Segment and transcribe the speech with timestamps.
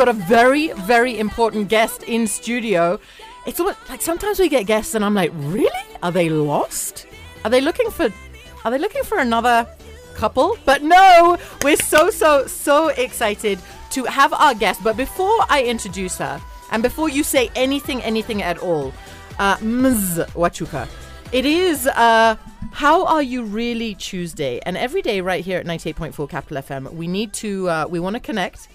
[0.00, 2.98] got a very, very important guest in studio.
[3.46, 5.68] It's almost like sometimes we get guests and I'm like, really?
[6.02, 7.06] Are they lost?
[7.44, 8.08] Are they looking for
[8.64, 9.66] are they looking for another
[10.14, 10.56] couple?
[10.64, 13.58] But no, we're so so so excited
[13.90, 14.82] to have our guest.
[14.82, 18.94] But before I introduce her, and before you say anything, anything at all,
[19.38, 20.24] uh, Ms.
[20.32, 20.88] Wachuka,
[21.32, 22.36] it is uh,
[22.72, 24.60] How Are You Really Tuesday.
[24.64, 28.14] And every day, right here at 98.4 Capital FM, we need to, uh, we want
[28.14, 28.68] to connect.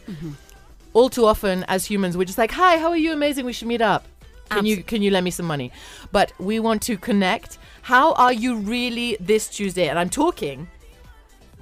[0.96, 3.12] All too often, as humans, we're just like, hi, how are you?
[3.12, 3.46] Amazing.
[3.46, 4.06] We should meet up.
[4.50, 5.74] Can you can you lend me some money?
[6.14, 7.58] But we want to connect.
[7.82, 9.90] How are you really this Tuesday?
[9.90, 10.70] And I'm talking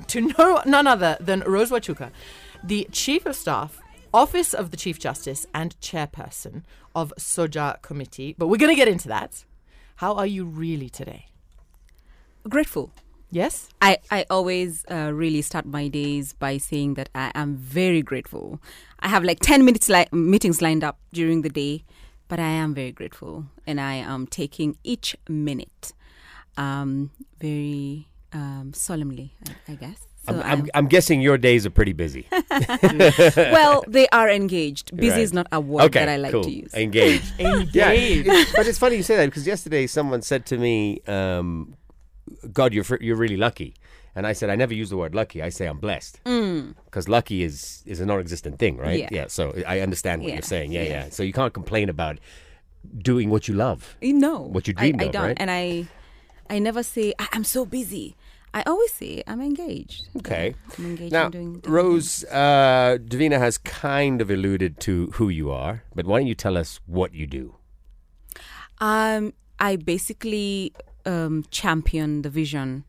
[0.06, 2.12] to no none other than Rose Wachuka,
[2.64, 3.82] the Chief of Staff,
[4.14, 6.62] Office of the Chief Justice, and Chairperson
[6.94, 8.36] of Soja Committee.
[8.38, 9.46] But we're going to get into that.
[9.96, 11.26] How are you really today?
[12.48, 12.92] Grateful.
[13.34, 13.68] Yes?
[13.82, 18.62] I, I always uh, really start my days by saying that I am very grateful.
[19.00, 21.84] I have like 10 minutes li- meetings lined up during the day,
[22.28, 25.94] but I am very grateful and I am taking each minute
[26.58, 29.34] um, very um, solemnly,
[29.68, 29.98] I, I guess.
[30.28, 32.28] So I'm, I'm, I'm- I'm guessing your days are pretty busy.
[33.36, 34.96] well, they are engaged.
[34.96, 35.20] Busy Right.
[35.22, 36.44] is not a word okay, that I like cool.
[36.44, 36.74] to use.
[36.76, 37.34] Engaged.
[37.40, 38.28] Engaged.
[38.56, 41.76] but it's funny you say that because yesterday someone said to me, um,
[42.52, 43.74] "God, you're you're really lucky,"
[44.16, 45.42] and I said, "I never use the word lucky.
[45.42, 49.04] I say I'm blessed because lucky is is a non-existent thing, right?
[49.04, 49.12] Mm.
[49.12, 49.28] Yeah.
[49.28, 50.72] So I understand what Yeah, you're saying.
[50.72, 51.10] Yeah, yeah, yeah.
[51.10, 52.20] So you can't complain about
[52.98, 53.96] doing what you love.
[54.02, 55.38] You know What you I- I, of, don't, right?
[55.40, 55.88] And I,
[56.50, 58.16] I never say I, I'm so busy.
[58.56, 60.08] I always say I'm engaged.
[60.18, 60.54] Okay.
[60.78, 61.54] I'm engaged Now, in doing.
[61.60, 66.28] doing Rose, uh, Davina has kind of alluded to who you are, but why don't
[66.28, 67.56] you tell us what you do?
[68.80, 70.74] Um, I basically
[71.06, 72.84] um, champion the vision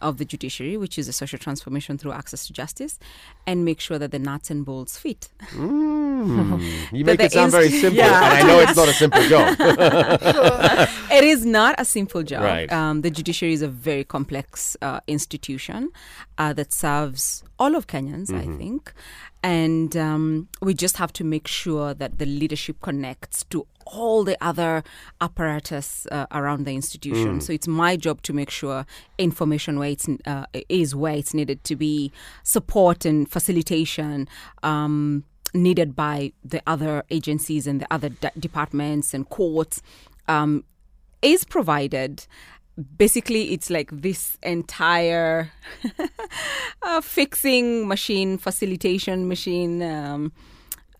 [0.00, 3.00] of the judiciary, which is a social transformation through access to justice,
[3.48, 5.28] and make sure that the nuts and bolts fit.
[5.54, 6.62] Mm,
[6.92, 8.24] you make it sound very simple, Yeah.
[8.24, 9.56] and I know it's not a simple job.
[11.10, 12.42] it is not a simple job.
[12.42, 12.72] Right.
[12.72, 15.90] Um, the judiciary is a very complex uh, institution
[16.38, 18.92] uh, that serves all of Kenyans, I think.
[19.42, 24.36] And um, we just have to make sure that the leadership connects to all the
[24.44, 24.82] other
[25.20, 27.40] apparatus uh, around the institution.
[27.40, 28.84] So it's my job to make sure
[29.16, 32.12] information where it's, uh, is where it's needed to be,
[32.42, 34.28] support and facilitation.
[34.62, 35.24] Um,
[35.54, 39.80] needed by the other agencies and the other de- departments and courts
[40.26, 40.62] um,
[41.22, 42.26] is provided.
[42.96, 45.50] Basically, it's like this entire
[46.82, 50.32] uh, fixing machine, facilitation machine um,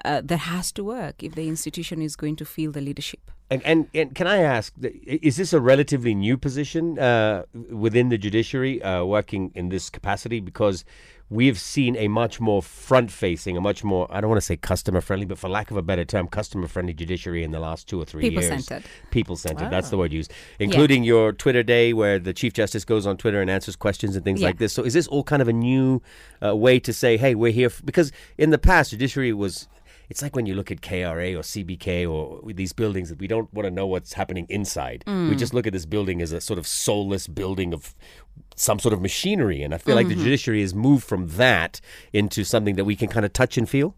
[0.05, 3.31] uh, that has to work if the institution is going to feel the leadership.
[3.51, 8.19] And, and and can I ask, is this a relatively new position uh, within the
[8.19, 10.41] judiciary, uh, working in this capacity?
[10.41, 10.85] Because
[11.31, 15.25] we've seen a much more front-facing, a much more I don't want to say customer-friendly,
[15.25, 18.29] but for lack of a better term, customer-friendly judiciary in the last two or three
[18.29, 18.49] years.
[18.51, 18.85] People-centered.
[19.11, 19.71] People-centered.
[19.71, 23.41] That's the word used, including your Twitter day, where the chief justice goes on Twitter
[23.41, 24.49] and answers questions and things Yeah.
[24.49, 24.75] like this.
[24.75, 26.03] So, is this all kind of a new
[26.45, 27.69] uh, way to say, "Hey, we're here"?
[27.69, 27.81] F-?
[27.83, 29.69] Because in the past, judiciary was
[30.09, 33.53] it's like when you look at KRA or CBK or these buildings that we don't
[33.53, 35.05] want to know what's happening inside.
[35.07, 37.95] We just look at this building as a sort of soulless building of
[38.57, 39.63] some sort of machinery.
[39.63, 41.81] And I feel like the judiciary has moved from that
[42.13, 43.95] into something that we can kind of touch and feel.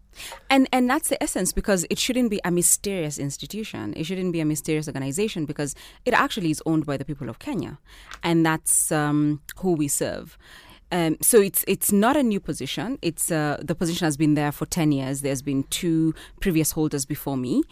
[0.49, 3.93] And and that's the essence because it shouldn't be a mysterious institution.
[3.95, 5.73] It shouldn't be a mysterious organization because
[6.05, 7.79] it actually is owned by the people of Kenya,
[8.21, 10.37] and that's um, who we serve.
[10.91, 12.99] Um, so it's it's not a new position.
[13.01, 15.21] It's uh, the position has been there for ten years.
[15.21, 17.63] There's been two previous holders before me,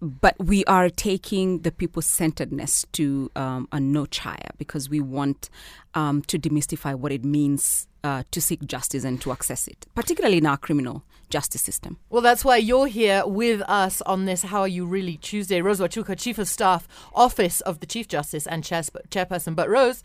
[0.00, 5.50] but we are taking the people centeredness to um, a notch higher because we want
[5.94, 10.38] um, to demystify what it means uh, to seek justice and to access it, particularly
[10.38, 11.98] in our criminal justice system.
[12.10, 15.60] Well, that's why you're here with us on this How Are You Really Tuesday.
[15.62, 19.54] Rose Wachuka, Chief of Staff, Office of the Chief Justice and Chairperson.
[19.54, 20.02] But Rose,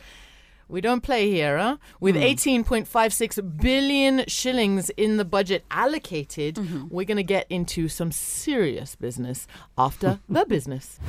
[0.67, 1.78] we don't play here, huh?
[1.99, 2.22] With hmm.
[2.22, 6.87] 18.56 billion shillings in the budget allocated, mm-hmm.
[6.90, 9.47] we're going to get into some serious business
[9.78, 10.99] after the business.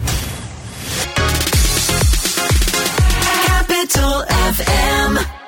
[3.68, 5.38] Capital FM.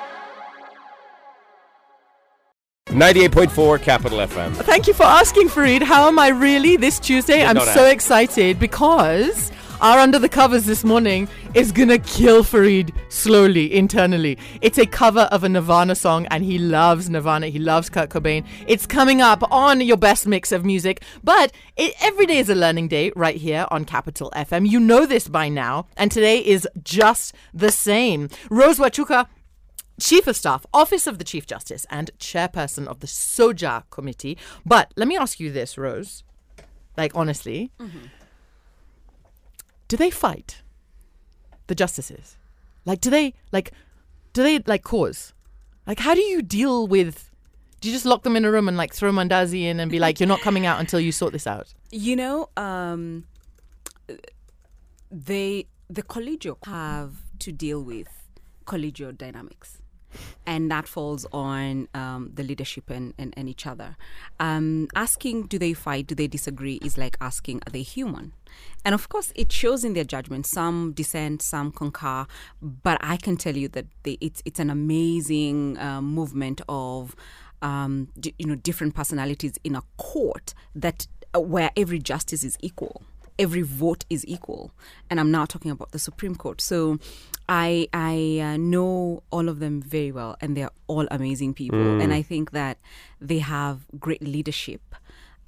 [2.87, 4.53] 98.4 Capital FM.
[4.53, 5.81] Thank you for asking, Farid.
[5.81, 7.45] How am I really this Tuesday?
[7.45, 7.93] I'm so ask.
[7.93, 14.37] excited because our under the covers this morning is gonna kill Farid slowly internally.
[14.61, 17.47] It's a cover of a Nirvana song, and he loves Nirvana.
[17.47, 18.45] He loves Kurt Cobain.
[18.67, 22.55] It's coming up on your best mix of music, but it, every day is a
[22.55, 24.69] learning day right here on Capital FM.
[24.69, 28.29] You know this by now, and today is just the same.
[28.49, 29.27] Rose Wachuka.
[29.99, 34.35] Chief of Staff, Office of the Chief Justice, and Chairperson of the SOJA Committee.
[34.65, 36.23] But let me ask you this, Rose.
[36.97, 38.07] like honestly, mm-hmm.
[39.91, 40.61] Do they fight
[41.67, 42.37] the justices?
[42.85, 43.73] Like, do they like,
[44.31, 45.33] do they like cause?
[45.85, 47.29] Like, how do you deal with?
[47.81, 49.99] Do you just lock them in a room and like throw Mandazi in and be
[49.99, 51.73] like, you're not coming out until you sort this out?
[51.89, 53.25] You know, um,
[55.11, 58.07] they the collegio have to deal with
[58.65, 59.79] collegial dynamics.
[60.51, 63.95] And that falls on um, the leadership and, and, and each other.
[64.37, 66.07] Um, asking, do they fight?
[66.07, 66.77] Do they disagree?
[66.83, 68.33] Is like asking, are they human?
[68.83, 70.45] And of course, it shows in their judgment.
[70.45, 72.25] Some dissent, some concur.
[72.61, 77.15] But I can tell you that they, it's it's an amazing uh, movement of
[77.61, 82.57] um, d- you know different personalities in a court that uh, where every justice is
[82.59, 83.03] equal
[83.39, 84.71] every vote is equal
[85.09, 86.99] and i'm now talking about the supreme court so
[87.51, 91.99] i i uh, know all of them very well and they're all amazing people.
[92.01, 92.77] And i think that
[93.19, 94.81] they have great leadership.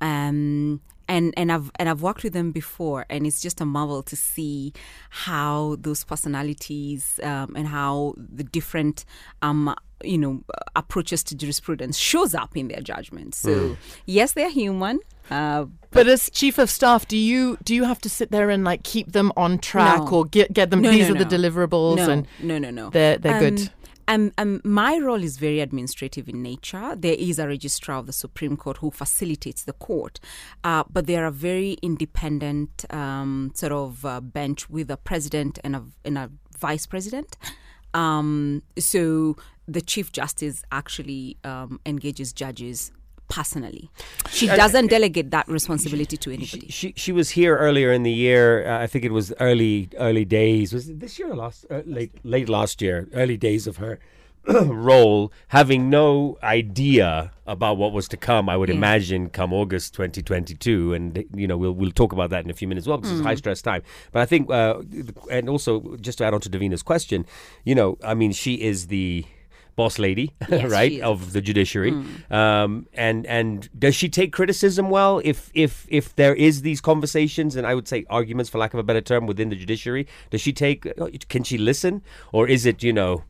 [0.01, 4.03] Um and and I've and I've worked with them before, and it's just a marvel
[4.03, 4.73] to see
[5.09, 9.05] how those personalities um, and how the different
[9.41, 9.73] um,
[10.03, 10.43] you know
[10.75, 13.35] approaches to jurisprudence shows up in their judgment.
[13.35, 14.99] So yes, they're human.
[15.31, 18.63] Uh, But as chief of staff, do you do you have to sit there and
[18.63, 20.07] like keep them on track No.
[20.17, 20.81] or get get them?
[20.81, 22.89] No, these no, are the deliverables, no, and no, no, no.
[22.89, 23.69] they're they're good.
[24.07, 26.95] Um, um, my role is very administrative in nature.
[26.95, 30.19] There is a registrar of the Supreme Court who facilitates the court,
[30.63, 35.75] uh, but they are very independent um, sort of uh, bench with a president and
[35.75, 37.37] a, and a vice president.
[37.93, 42.91] Um, so the chief justice actually um, engages judges
[43.35, 43.83] personally.
[44.37, 46.67] She doesn't delegate that responsibility to anybody.
[46.79, 48.45] She she was here earlier in the year.
[48.69, 49.75] Uh, I think it was early
[50.07, 50.67] early days.
[50.77, 52.97] Was it this year or last uh, late late last year?
[53.21, 53.93] Early days of her
[54.91, 58.49] role, having no idea about what was to come.
[58.49, 58.75] I would Yeah.
[58.75, 62.67] imagine come August 2022, and you know we'll we'll talk about that in a few
[62.67, 63.81] minutes as well because it's high stress time.
[64.11, 64.81] But I think, uh,
[65.31, 67.25] and also just to add on to Davina's question,
[67.63, 69.25] you know, I mean, she is the
[69.75, 71.91] boss lady, Yes, right, of the judiciary.
[72.29, 75.21] Um, and and does she take criticism well?
[75.23, 78.79] If if if there is these conversations and I would say arguments, for lack of
[78.79, 80.85] a better term, within the judiciary, does she take?
[81.29, 83.23] Can she listen, or is it you know?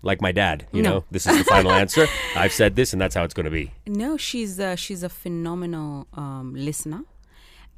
[0.00, 0.90] Like my dad, you No.
[0.90, 2.06] know, this is the final answer.
[2.36, 3.72] I've said this, and that's how it's going to be.
[3.84, 7.02] No, she's uh, she's a phenomenal um, listener.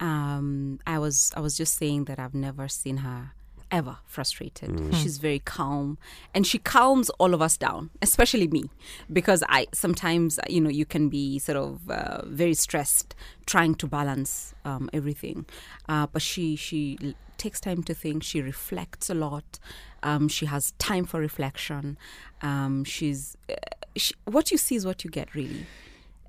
[0.00, 3.32] Um, I was I was just saying that I've never seen her
[3.70, 4.94] ever frustrated.
[4.94, 5.98] She's very calm,
[6.34, 8.64] and she calms all of us down, especially me,
[9.12, 13.14] because I sometimes you know you can be sort of uh, very stressed
[13.46, 15.46] trying to balance um, everything,
[15.88, 18.22] uh, but she she takes time to think.
[18.22, 19.58] She reflects a lot.
[20.02, 21.98] Um, she has time for reflection.
[22.42, 23.54] Um, she's uh,
[23.96, 25.66] she, what you see is what you get, really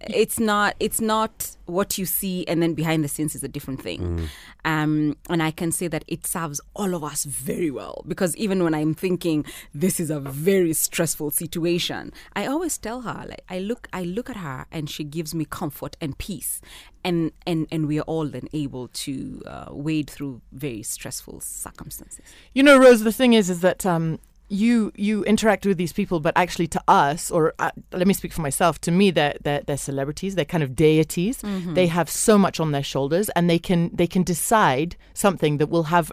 [0.10, 3.82] it's not it's not what you see and then behind the scenes is a different
[3.82, 4.28] thing.
[4.66, 8.64] Um, and i can say that it serves all of us very well because even
[8.64, 9.44] when i'm thinking
[9.74, 14.30] this is a very stressful situation i always tell her like i look i look
[14.30, 16.62] at her and she gives me comfort and peace.
[17.04, 22.24] And and and we are all then able to uh, wade through very stressful circumstances.
[22.54, 23.02] You know, Rose.
[23.04, 24.20] The thing is, is that um,
[24.52, 28.34] you you interact with these people, but actually, to us, or uh, let me speak
[28.34, 28.82] for myself.
[28.82, 30.36] To me, they're they're, they're celebrities.
[30.36, 31.42] They're kind of deities.
[31.74, 35.68] They have so much on their shoulders, and they can they can decide something that
[35.68, 36.12] will have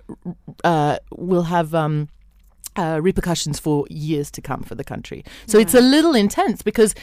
[0.64, 1.74] uh, will have.
[1.74, 2.08] Um,
[2.78, 5.24] uh, repercussions for years to come for the country.
[5.46, 6.94] So it's a little intense because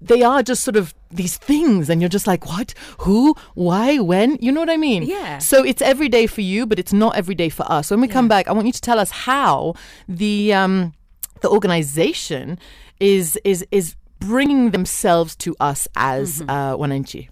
[0.00, 4.38] they are just sort of these things, and you're just like, what, who, why, when?
[4.40, 5.02] You know what I mean?
[5.02, 5.38] Yeah.
[5.38, 7.90] So it's every day for you, but it's not every day for us.
[7.90, 9.74] When we come back, I want you to tell us how
[10.08, 10.94] the um,
[11.42, 12.58] the organization
[12.98, 17.28] is is is bringing themselves to us as uh, Wananchi.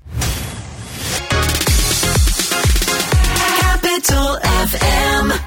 [3.38, 5.37] Capital FM.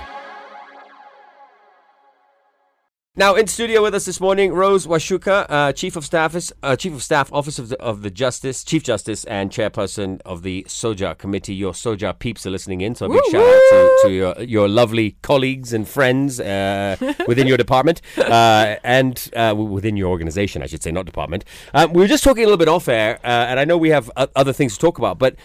[3.17, 6.93] Now in studio with us this morning, Rose Wachuka, uh, Chief of Staff, uh, Chief
[6.93, 11.17] of Staff, Office of the, of the Justice, Chief Justice, and Chairperson of the Soja
[11.17, 11.53] Committee.
[11.53, 14.69] Your Soja peeps are listening in, so a big shout out to, to your your
[14.69, 16.95] lovely colleagues and friends uh,
[17.27, 21.43] within your department uh, and uh, within your organization, I should say, not department.
[21.73, 23.89] Um, we were just talking a little bit off air, uh, and I know we
[23.89, 25.35] have other things to talk about, but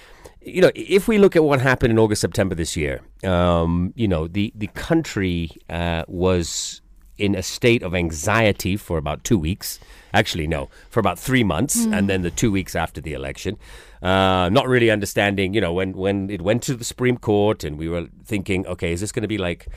[0.40, 4.06] you know, if we look at what happened in August, September this year, um, you
[4.06, 6.80] know, the the country uh, was
[7.18, 9.78] in a state of anxiety for about two weeks.
[10.12, 13.58] Actually, no, for about three months, and then the two weeks after the election.
[14.02, 17.78] Uh, not really understanding, you know, when, when it went to the Supreme Court and
[17.78, 19.68] we were thinking, okay, is this going to be like,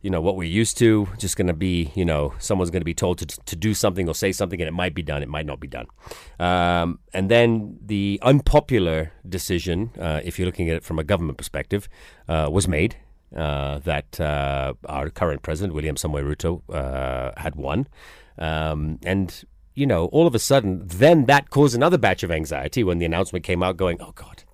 [0.00, 1.08] you know, what we're used to?
[1.18, 4.08] Just going to be, you know, someone's going to be told to, to do something
[4.08, 5.86] or say something and it might be done, it might not be done.
[6.38, 11.38] Um, and then the unpopular decision, uh, if you're looking at it from a government
[11.38, 11.88] perspective,
[12.28, 12.96] uh, was made
[13.34, 17.86] uh, that uh, our current president, William Samoei Ruto, uh, had won.
[18.38, 19.44] Um, and,
[19.74, 23.06] you know, all of a sudden, then that caused another batch of anxiety when the
[23.06, 24.44] announcement came out going, oh, God,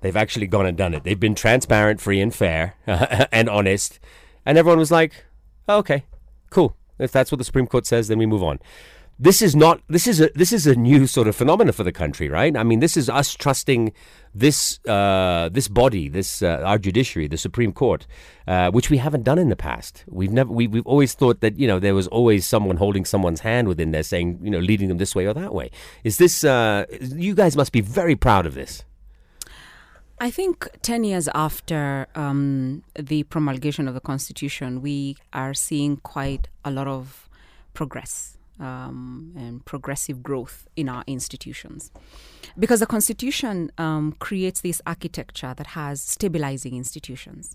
[0.00, 1.04] they've actually gone and done it.
[1.04, 3.98] They've been transparent, free, and fair, and honest.
[4.46, 5.24] And everyone was like,
[5.68, 6.04] oh, okay,
[6.50, 6.76] cool.
[6.98, 8.58] If that's what the Supreme Court says, then we move on.
[9.20, 9.80] This is not.
[9.88, 10.30] This is a.
[10.36, 12.56] This is a new sort of phenomenon for the country, right?
[12.56, 13.92] I mean, this is us trusting
[14.32, 18.06] this uh, this body, this uh, our judiciary, the Supreme Court,
[18.46, 20.04] uh, which we haven't done in the past.
[20.06, 20.52] We've never.
[20.52, 23.90] We, we've always thought that you know there was always someone holding someone's hand within
[23.90, 25.72] there, saying you know leading them this way or that way.
[26.04, 26.44] Is this?
[26.44, 28.84] Uh, you guys must be very proud of this.
[30.20, 36.48] I think 10 years after um, the promulgation of the Constitution, we are seeing quite
[36.64, 37.28] a lot of
[37.72, 41.90] progress um, and progressive growth in our institutions.
[42.58, 47.54] Because the Constitution um, creates this architecture that has stabilizing institutions.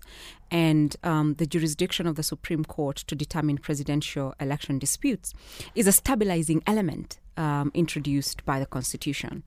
[0.50, 5.34] And um, the jurisdiction of the Supreme Court to determine presidential election disputes
[5.74, 9.42] is a stabilizing element um, introduced by the Constitution.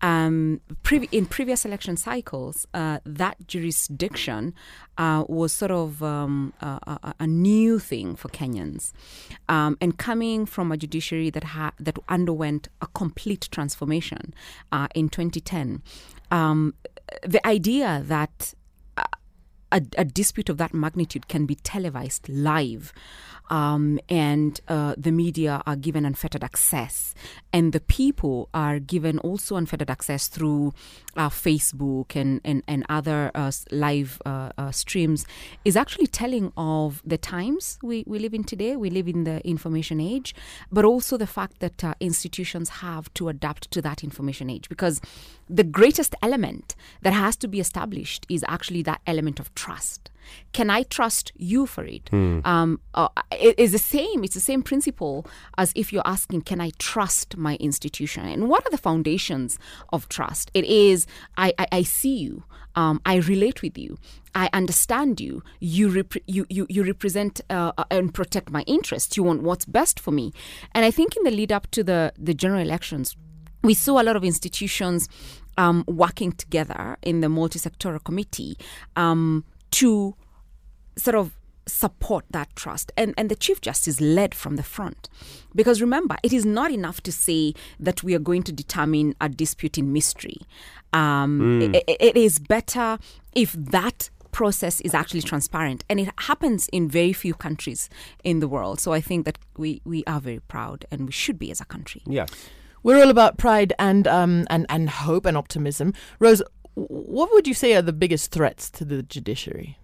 [0.00, 4.54] Um, previ- in previous election cycles, uh, that jurisdiction
[4.98, 8.92] uh, was sort of um, a, a, a new thing for Kenyans,
[9.48, 14.34] um, and coming from a judiciary that ha- that underwent a complete transformation
[14.72, 15.82] uh, in 2010.
[16.30, 16.74] Um,
[17.22, 18.54] the idea that
[19.74, 22.92] a, a, dispute of that magnitude can be televised live.
[23.50, 27.14] Um, and uh, the media are given unfettered access,
[27.52, 30.72] and the people are given also unfettered access through
[31.14, 35.26] uh, Facebook and and and other uh, live uh, uh, streams,
[35.62, 38.76] is actually telling of the times we, we live in today.
[38.76, 40.34] We live in the information age,
[40.72, 45.02] but also the fact that uh, institutions have to adapt to that information age because
[45.50, 50.10] the greatest element that has to be established is actually that element of trust.
[50.52, 52.06] Can I trust you for it?
[52.52, 53.08] Um, uh,
[53.48, 54.18] it is the same.
[54.24, 55.16] It's the same principle
[55.62, 59.58] as if you're asking, "Can I trust my institution?" And what are the foundations
[59.94, 60.50] of trust?
[60.54, 61.06] It is,
[61.36, 62.34] I, I, I see you.
[62.76, 63.98] Um, I relate with you.
[64.34, 65.42] I understand you.
[65.60, 69.16] You rep- you, you you represent uh, and protect my interests.
[69.16, 70.26] You want what's best for me.
[70.74, 73.06] And I think in the lead up to the the general elections,
[73.62, 75.08] we saw a lot of institutions
[75.56, 78.56] um, working together in the multi-sectoral committee
[78.96, 80.14] um, to
[80.96, 82.92] sort of support that trust.
[82.96, 85.08] And and the chief justice led from the front.
[85.54, 89.28] Because remember it is not enough to say that we are going to determine a
[89.28, 90.38] dispute in mystery.
[90.92, 92.98] Um, it, it is better
[93.34, 95.84] if that process is actually transparent.
[95.88, 97.88] And it happens in very few countries
[98.24, 98.80] in the world.
[98.80, 101.64] So i think that we we are very proud and we should be as a
[101.64, 102.02] country.
[102.06, 102.26] Yeah.
[102.82, 105.94] We're all about pride and um and, and hope and optimism.
[106.18, 109.78] Rose, w- what would you say are the biggest threats to the judiciary?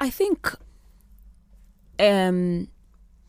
[0.00, 0.54] I think
[1.98, 2.68] um,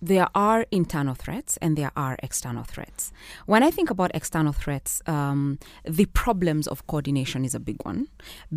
[0.01, 3.11] there are internal threats and there are external threats.
[3.45, 8.07] When I think about external threats, um, the problems of coordination is a big one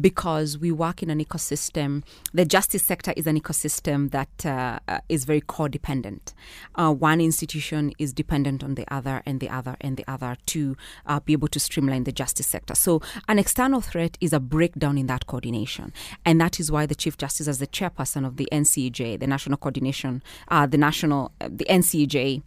[0.01, 2.03] because we work in an ecosystem.
[2.33, 6.33] The justice sector is an ecosystem that uh, uh, is very codependent.
[6.75, 10.77] Uh, one institution is dependent on the other, and the other, and the other to
[11.07, 12.75] uh, be able to streamline the justice sector.
[12.75, 15.93] So, an external threat is a breakdown in that coordination,
[16.25, 19.59] and that is why the Chief Justice, as the chairperson of the NCJ, the National
[19.59, 22.43] Coordination, uh, the National, the NCJ,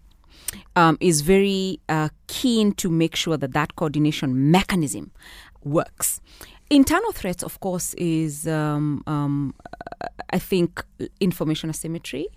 [0.75, 5.12] um, is very uh, keen to make sure that that coordination mechanism
[5.63, 6.22] works.
[6.70, 9.53] Internal threats, of course, is um, um,
[10.01, 10.84] uh, I think
[11.20, 12.27] information asymmetry,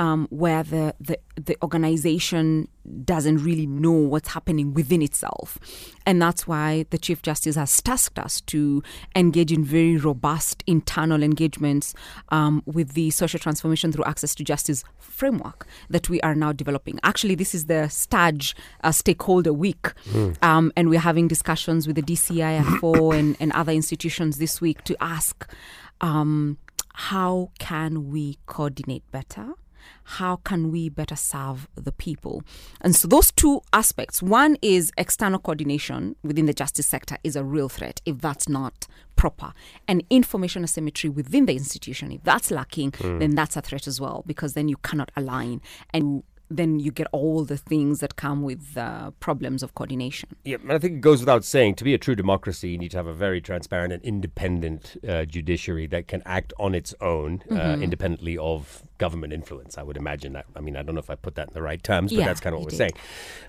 [0.00, 2.68] um, where the, the the organization
[3.04, 5.58] doesn't really know what's happening within itself,
[6.06, 8.82] and that's why the chief justice has tasked us to
[9.14, 11.92] engage in very robust internal engagements
[12.30, 16.98] um, with the social transformation through access to justice framework that we are now developing.
[17.02, 19.92] Actually, this is the STAJ uh, stakeholder week,
[20.40, 24.96] um, and we're having discussions with the DCIFO and, and other institutions this week to
[25.02, 25.46] ask
[26.00, 26.56] um,
[26.94, 29.52] how can we coordinate better?
[30.04, 32.42] How can we better serve the people?
[32.80, 37.44] And so, those two aspects one is external coordination within the justice sector is a
[37.44, 39.52] real threat if that's not proper.
[39.86, 44.24] And information asymmetry within the institution, if that's lacking, then that's a threat as well,
[44.26, 45.60] because then you cannot align
[45.92, 46.22] and
[46.52, 50.28] then you get all the things that come with uh, problems of coordination.
[50.44, 52.90] Yeah, and I think it goes without saying to be a true democracy, you need
[52.90, 57.44] to have a very transparent and independent uh, judiciary that can act on its own,
[57.50, 57.82] uh, Mm-hmm.
[57.84, 59.78] independently of government influence.
[59.78, 60.44] I would imagine that.
[60.54, 62.26] I mean, I don't know if I put that in the right terms, but Yeah,
[62.26, 62.82] that's kind of what we're did.
[62.84, 62.96] saying.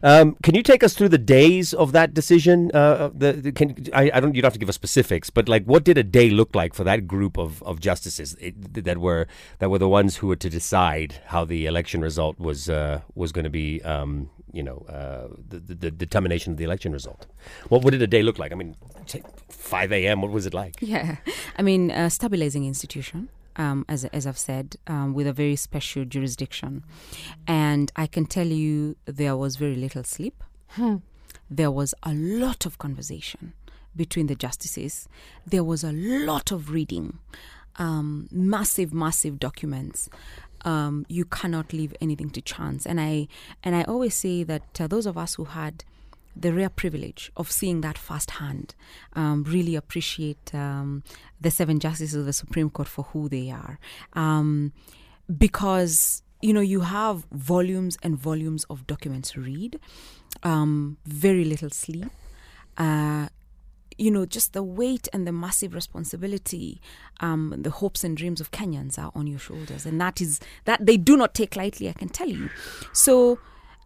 [0.02, 2.72] Um, can you take us through the days of that decision?
[2.74, 4.34] Uh, the, the, can, I, I don't.
[4.34, 6.74] You don't have to give us specifics, but like, what did a day look like
[6.74, 8.56] for that group of, of justices it,
[8.86, 9.28] that were
[9.60, 13.32] that were the ones who were to decide how the election result was uh, was
[13.32, 13.82] going to be?
[13.84, 17.26] Um, you know, uh, the, the, determination of the election result.
[17.70, 18.52] What, what did a day look like?
[18.52, 18.76] I mean,
[19.50, 20.22] 5 a.m.
[20.22, 20.76] What was it like?
[20.82, 21.18] Yeah,
[21.58, 23.30] I mean, a stabilizing institution,
[23.62, 26.84] um, as as I've said, um, with a very special jurisdiction,
[27.48, 30.44] and I can tell you there was very little sleep.
[31.50, 33.54] There was a lot of conversation
[33.96, 35.08] between the justices.
[35.46, 37.20] There was a lot of reading,
[37.76, 40.10] um, massive, massive documents.
[40.64, 43.28] Um, you cannot leave anything to chance, and I
[43.64, 45.84] and I always say that uh, those of us who had
[46.36, 48.76] the rare privilege of seeing that firsthand.
[49.14, 51.04] Um, really appreciate um,
[51.40, 53.80] the seven justices of the Supreme Court for who they are,
[54.14, 54.74] um,
[55.38, 59.80] because you know you have volumes and volumes of documents to read,
[60.44, 62.08] um, very little sleep.
[62.78, 63.28] Uh,
[63.98, 66.82] you know, just the weight and the massive responsibility,
[67.20, 70.84] um, the hopes and dreams of Kenyans are on your shoulders, and that is that
[70.84, 71.88] they do not take lightly.
[71.88, 72.50] I can tell you.
[72.94, 73.38] So,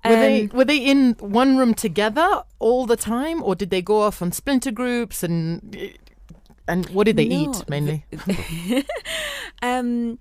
[0.09, 4.01] Were they were they in one room together all the time, or did they go
[4.01, 5.93] off on splinter groups and
[6.67, 8.05] and what did they No, eat mainly?
[9.61, 10.19] um,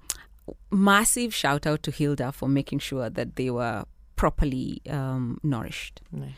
[0.71, 3.85] massive shout out to Hilda for making sure that they were
[4.17, 6.33] properly um, nourished, Nice.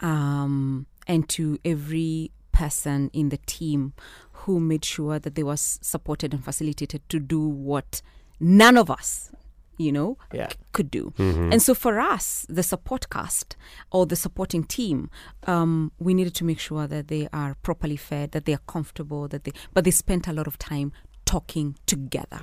[0.00, 3.92] um, and to every person in the team
[4.32, 8.02] who made sure that they was supported and facilitated to do what
[8.40, 9.30] none of us,
[9.78, 10.48] you know, Yeah.
[10.50, 11.12] c- could do.
[11.18, 13.56] And so for us, the support cast
[13.90, 15.10] or the supporting team,
[15.46, 19.28] um, we needed to make sure that they are properly fed, that they are comfortable,
[19.28, 20.92] that they, but they spent a lot of time
[21.24, 22.40] talking together.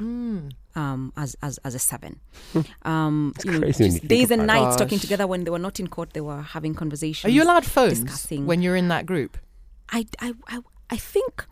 [0.75, 2.19] Um, as, as as a seven,
[2.83, 4.61] um, you know, just you days and about it.
[4.61, 5.25] nights talking together.
[5.27, 7.25] When they were not in court, they were having conversations.
[7.29, 8.45] Are you allowed phones discussing.
[8.45, 9.37] when you're in that group?
[9.91, 10.59] I, I, I,
[10.91, 11.45] I think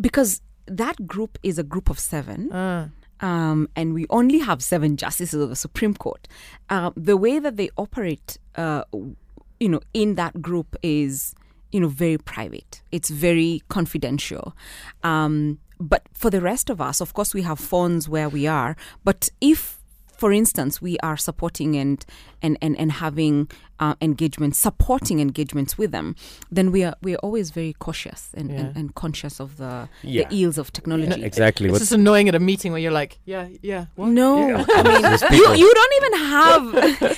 [0.00, 2.88] because that group is a group of seven, Uh,
[3.20, 6.26] um, and we only have seven justices of the Supreme Court.
[6.70, 11.34] Uh, the way that they operate, uh, you know, in that group is,
[11.72, 12.82] you know, very private.
[12.92, 14.56] It's very confidential.
[15.02, 18.76] Um, but for the rest of us, of course, we have phones where we are.
[19.04, 19.80] But if
[20.16, 22.04] for instance, we are supporting and
[22.44, 23.48] and and, and having
[23.80, 26.14] uh, engagements, supporting engagements with them,
[26.56, 28.56] then we are we are always very cautious and, Yeah.
[28.60, 30.28] and, and conscious of the, Yeah.
[30.28, 31.24] the ills of technology.
[31.24, 31.66] Exactly.
[31.66, 34.10] it's What's, just annoying at a meeting where you're like, yeah, yeah, what?
[34.10, 34.64] No, Yeah.
[34.78, 34.82] I
[35.30, 36.62] mean you, you don't even have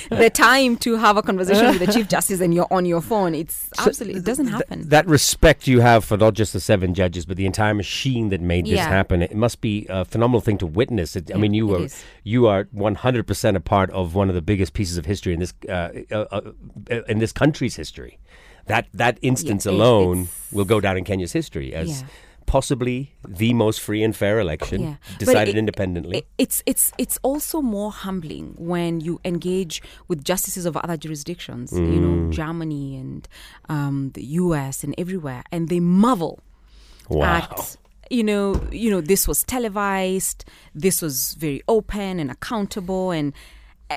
[0.23, 3.35] the time to have a conversation with the chief justice and you're on your phone.
[3.35, 4.89] It's absolutely it doesn't th- happen.
[4.89, 8.41] that respect you have for not just the seven judges, but the entire machine that
[8.41, 8.89] made this Yeah.
[8.89, 11.15] happen, it must be a phenomenal thing to witness.
[11.15, 11.87] It, I mean, you were
[12.23, 15.16] you are one hundred percent a part of one of the biggest pieces of history
[15.25, 16.41] in this uh, uh,
[16.91, 18.19] uh, in this country's history.
[18.67, 22.07] That that instance it- alone will go down in Kenya's history as Yeah.
[22.45, 24.95] possibly the most free and fair election Yeah.
[25.19, 26.17] Decided it- independently.
[26.19, 31.71] it- it's it's it's also more humbling when you engage with justices of other jurisdictions,
[31.71, 32.01] you Mm.
[32.01, 33.27] know, Germany and
[33.69, 34.83] um, the U.S.
[34.83, 36.39] and everywhere, and they marvel
[37.09, 37.37] wow.
[37.37, 37.77] at
[38.09, 40.43] you know you know this was televised,
[40.75, 43.33] this was very open and accountable, and
[43.89, 43.95] uh,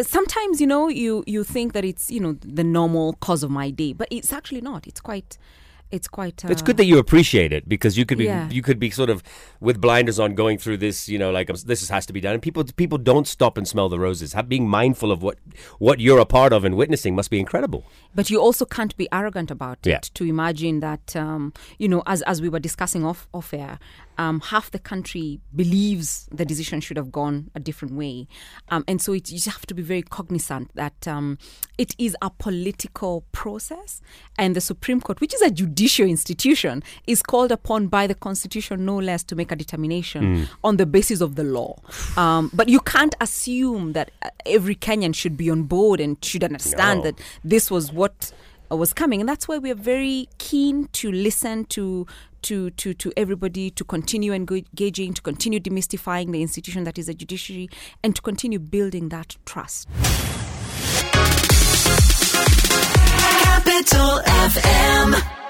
[0.00, 3.70] sometimes you know you you think that it's you know the normal cause of my
[3.70, 4.86] day, but it's actually not.
[4.86, 5.38] It's quite
[5.90, 6.42] it's quite.
[6.42, 8.48] Uh, It's good that you appreciate it because you could be Yeah.
[8.50, 9.22] you could be sort of
[9.60, 12.32] with blinders on going through this, you know, like um, this has to be done.
[12.32, 14.32] And people people don't stop and smell the roses.
[14.32, 15.36] Have, being mindful of what
[15.78, 17.84] what you're a part of and witnessing must be incredible.
[18.14, 22.22] but you also can't be arrogant about it to imagine that um, you know as
[22.22, 23.78] as we were discussing off off air
[24.18, 28.26] um, half the country believes the decision should have gone a different way.
[28.70, 31.38] Um, and so it, you just have to be very cognizant that um,
[31.78, 34.00] it is a political process
[34.38, 38.84] and the supreme court which is a judicial institution is called upon by the constitution
[38.84, 41.76] no less to make a determination on the basis of the law.
[42.16, 46.44] Um, but you can't assume that uh, every kenyan should be on board and should
[46.44, 47.04] understand No.
[47.10, 48.32] that this was what
[48.70, 49.20] uh, was coming.
[49.20, 52.06] And that's why we are very keen to listen to
[52.42, 57.14] to to to everybody to continue engaging to continue demystifying the institution that is the
[57.14, 57.68] judiciary
[58.02, 59.88] and to continue building that trust
[63.62, 65.41] Capital FM.